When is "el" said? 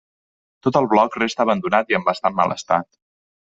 0.81-0.87